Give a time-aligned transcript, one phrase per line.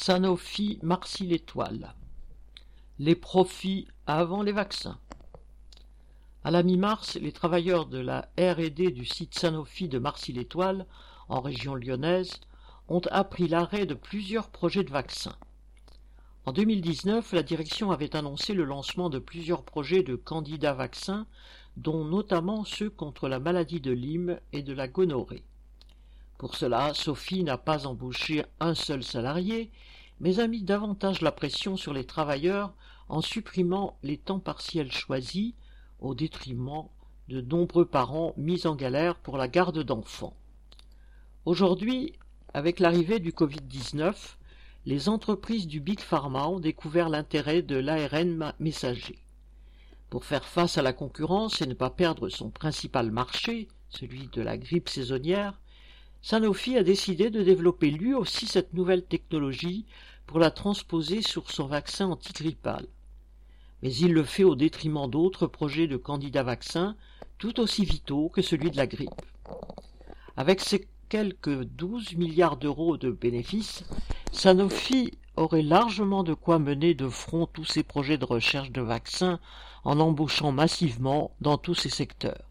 [0.00, 1.92] Sanofi Marcy l'étoile.
[3.00, 4.96] Les profits avant les vaccins.
[6.44, 10.86] À la mi-mars, les travailleurs de la R&D du site Sanofi de Marcy-l'Étoile,
[11.28, 12.40] en région lyonnaise,
[12.88, 15.36] ont appris l'arrêt de plusieurs projets de vaccins.
[16.46, 21.26] En 2019, la direction avait annoncé le lancement de plusieurs projets de candidats vaccins,
[21.76, 25.44] dont notamment ceux contre la maladie de Lyme et de la gonorrhée.
[26.38, 29.72] Pour cela, Sophie n'a pas embauché un seul salarié,
[30.20, 32.72] mais a mis davantage la pression sur les travailleurs
[33.08, 35.54] en supprimant les temps partiels choisis
[35.98, 36.84] au détriment
[37.28, 40.36] de nombreux parents mis en galère pour la garde d'enfants.
[41.44, 42.12] Aujourd'hui,
[42.54, 44.14] avec l'arrivée du Covid-19,
[44.86, 49.18] les entreprises du Big Pharma ont découvert l'intérêt de l'ARN messager.
[50.08, 54.40] Pour faire face à la concurrence et ne pas perdre son principal marché, celui de
[54.40, 55.58] la grippe saisonnière,
[56.28, 59.86] Sanofi a décidé de développer lui aussi cette nouvelle technologie
[60.26, 62.84] pour la transposer sur son vaccin antigrippal.
[63.82, 66.96] Mais il le fait au détriment d'autres projets de candidats vaccins
[67.38, 69.22] tout aussi vitaux que celui de la grippe.
[70.36, 73.84] Avec ses quelques 12 milliards d'euros de bénéfices,
[74.30, 79.40] Sanofi aurait largement de quoi mener de front tous ses projets de recherche de vaccins
[79.82, 82.44] en embauchant massivement dans tous ces secteurs.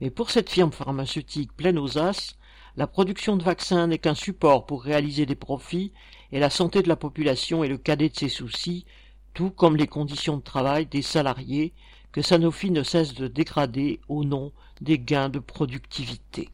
[0.00, 2.36] Mais pour cette firme pharmaceutique pleine aux as,
[2.76, 5.92] la production de vaccins n'est qu'un support pour réaliser des profits
[6.30, 8.84] et la santé de la population est le cadet de ses soucis,
[9.32, 11.72] tout comme les conditions de travail des salariés
[12.12, 16.50] que Sanofi ne cesse de dégrader au nom des gains de productivité.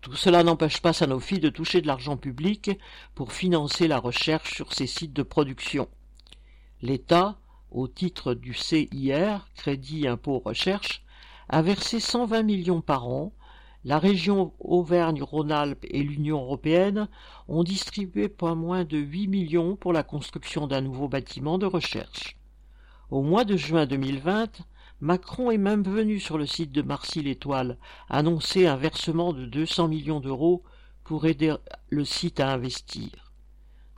[0.00, 2.70] Tout cela n'empêche pas Sanofi de toucher de l'argent public
[3.16, 5.88] pour financer la recherche sur ses sites de production.
[6.80, 7.38] L'État,
[7.72, 11.02] au titre du CIR, Crédit Impôt Recherche,
[11.48, 13.32] a versé 120 millions par an,
[13.84, 17.08] la région Auvergne-Rhône-Alpes et l'Union européenne
[17.46, 22.36] ont distribué pas moins de 8 millions pour la construction d'un nouveau bâtiment de recherche.
[23.10, 24.62] Au mois de juin 2020,
[25.00, 27.78] Macron est même venu sur le site de Marcy-l'Étoile
[28.08, 30.64] annoncer un versement de 200 millions d'euros
[31.04, 31.54] pour aider
[31.88, 33.32] le site à investir.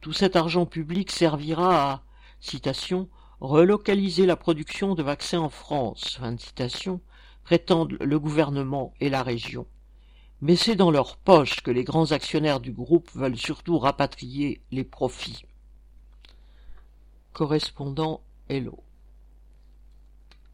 [0.00, 2.02] Tout cet argent public servira à,
[2.38, 3.08] citation,
[3.40, 6.18] relocaliser la production de vaccins en France,
[7.44, 9.66] prétendent le gouvernement et la région.
[10.40, 14.84] Mais c'est dans leur poche que les grands actionnaires du groupe veulent surtout rapatrier les
[14.84, 15.46] profits.
[17.32, 18.83] Correspondant Hello.